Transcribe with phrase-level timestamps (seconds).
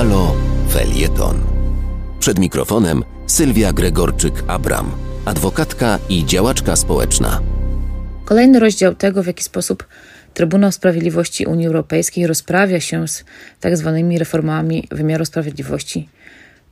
[0.00, 0.34] Halo
[0.68, 1.40] Felieton.
[2.20, 4.84] Przed mikrofonem Sylwia Gregorczyk-Abram,
[5.24, 7.40] adwokatka i działaczka społeczna.
[8.24, 9.86] Kolejny rozdział tego, w jaki sposób
[10.34, 13.24] Trybunał Sprawiedliwości Unii Europejskiej rozprawia się z
[13.60, 16.08] tak zwanymi reformami wymiaru sprawiedliwości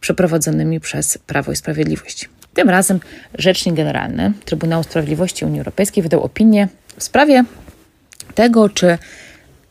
[0.00, 2.28] przeprowadzonymi przez Prawo i Sprawiedliwość.
[2.54, 3.00] Tym razem
[3.38, 7.44] Rzecznik Generalny Trybunału Sprawiedliwości Unii Europejskiej wydał opinię w sprawie
[8.34, 8.98] tego, czy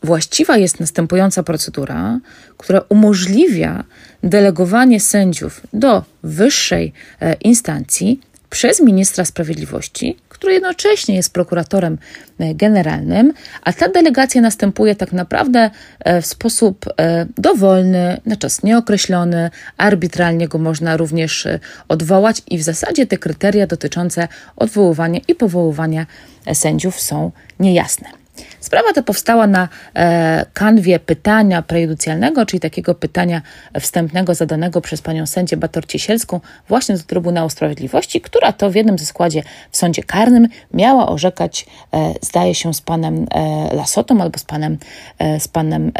[0.02, 2.20] właściwa jest następująca procedura,
[2.56, 3.84] która umożliwia
[4.22, 8.20] delegowanie sędziów do wyższej e, instancji
[8.50, 11.98] przez ministra sprawiedliwości, który jednocześnie jest prokuratorem
[12.38, 15.70] e, generalnym, a ta delegacja następuje tak naprawdę
[16.00, 16.84] e, w sposób
[17.38, 21.48] dowolny, na czas nieokreślony, arbitralnie go można również
[21.88, 26.06] odwołać i w zasadzie te kryteria dotyczące odwoływania i powoływania
[26.54, 28.08] sędziów są niejasne.
[28.60, 33.42] Sprawa ta powstała na e, kanwie pytania prejudycjalnego, czyli takiego pytania
[33.80, 38.98] wstępnego zadanego przez panią sędzię Bator Ciesielską właśnie do Trybunału Sprawiedliwości, która to w jednym
[38.98, 44.38] ze składzie w sądzie karnym miała orzekać, e, zdaje się, z panem e, Lasotą albo
[44.38, 44.78] z panem,
[45.38, 45.92] z panem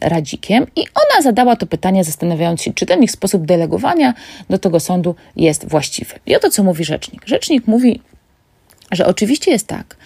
[0.00, 0.66] Radzikiem.
[0.76, 4.14] I ona zadała to pytanie, zastanawiając się, czy ten ich sposób delegowania
[4.50, 6.14] do tego sądu jest właściwy.
[6.26, 7.22] I oto co mówi rzecznik.
[7.26, 8.00] Rzecznik mówi,
[8.92, 9.96] że oczywiście jest tak,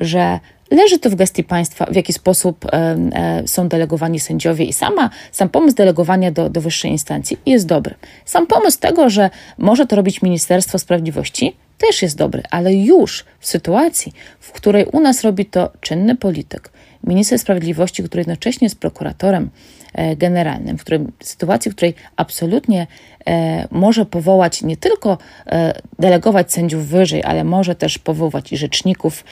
[0.00, 0.40] że
[0.70, 5.48] Leży to w gestii państwa, w jaki sposób e, są delegowani sędziowie i sama, sam
[5.48, 7.94] pomysł delegowania do, do wyższej instancji jest dobry.
[8.24, 13.46] Sam pomysł tego, że może to robić Ministerstwo Sprawiedliwości, też jest dobry, ale już w
[13.46, 16.70] sytuacji, w której u nas robi to czynny polityk,
[17.04, 19.50] minister sprawiedliwości, który jednocześnie jest prokuratorem
[19.94, 22.86] e, generalnym, w którym, sytuacji, w której absolutnie
[23.26, 29.24] e, może powołać nie tylko e, delegować sędziów wyżej, ale może też powołać i rzeczników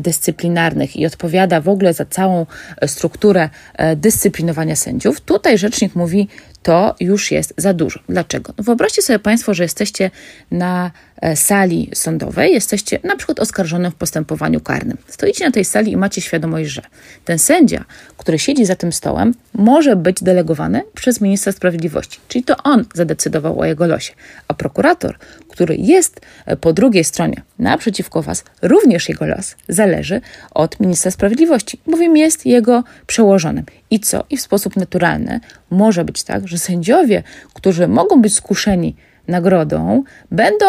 [0.00, 2.46] dyscyplinarnych i odpowiada w ogóle za całą
[2.86, 3.48] strukturę
[3.96, 5.20] dyscyplinowania sędziów.
[5.20, 6.28] Tutaj rzecznik mówi,
[6.62, 8.00] to już jest za dużo.
[8.08, 8.52] Dlaczego?
[8.58, 10.10] No wyobraźcie sobie Państwo, że jesteście
[10.50, 10.90] na
[11.34, 14.96] sali sądowej, jesteście na przykład oskarżonym w postępowaniu karnym.
[15.06, 16.79] Stoicie na tej sali i macie świadomość, że
[17.24, 17.84] ten sędzia,
[18.16, 23.60] który siedzi za tym stołem, może być delegowany przez ministra sprawiedliwości, czyli to on zadecydował
[23.60, 24.12] o jego losie,
[24.48, 30.20] a prokurator, który jest e, po drugiej stronie naprzeciwko Was, również jego los zależy
[30.50, 33.64] od ministra sprawiedliwości, bowiem jest jego przełożonym.
[33.90, 34.24] I co?
[34.30, 35.40] I w sposób naturalny
[35.70, 37.22] może być tak, że sędziowie,
[37.54, 38.96] którzy mogą być skuszeni
[39.28, 40.66] nagrodą, będą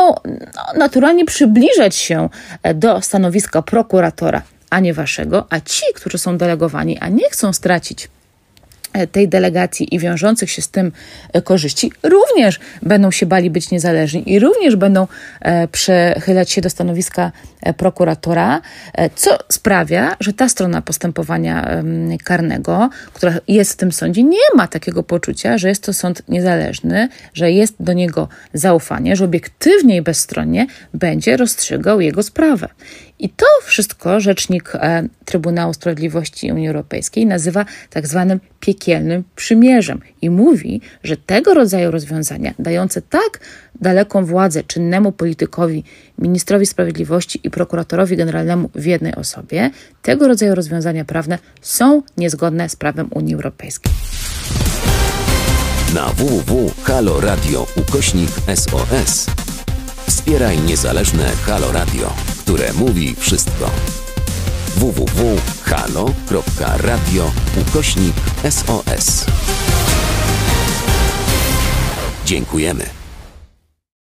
[0.56, 2.30] no, naturalnie przybliżać się
[2.64, 7.54] e, do stanowiska prokuratora a nie waszego, a ci, którzy są delegowani, a nie chcą
[7.54, 8.10] stracić
[8.94, 10.92] E, tej delegacji i wiążących się z tym
[11.34, 15.08] e, korzyści również będą się bali być niezależni i również będą
[15.42, 17.32] e, przechylać się do stanowiska
[17.78, 18.62] prokuratora,
[19.16, 21.84] co sprawia, że ta strona postępowania
[22.24, 27.10] karnego, która jest w tym sądzie, nie ma takiego poczucia, że jest to sąd niezależny,
[27.34, 32.68] że jest do niego zaufanie, że obiektywnie i bezstronnie będzie rozstrzygał jego sprawę.
[33.22, 34.74] I to wszystko rzecznik
[35.26, 42.54] Trybunału Sprawiedliwości Unii Europejskiej nazywa tak zwanym piekielnym przymierzem i mówi, że tego rodzaju rozwiązania,
[42.60, 43.40] dające tak
[43.82, 45.84] daleką władzę czynnemu politykowi,
[46.20, 49.70] ministrowi sprawiedliwości i prokuratorowi generalnemu w jednej osobie,
[50.02, 53.92] tego rodzaju rozwiązania prawne są niezgodne z prawem Unii Europejskiej.
[55.96, 59.26] Na www.haloradio ukośnik SOS
[60.08, 63.70] wspieraj niezależne Halo Radio, które mówi wszystko
[64.76, 66.12] www.halo.radio
[67.62, 68.16] ukośnik
[68.50, 69.26] SOS.
[72.26, 73.01] Dziękujemy.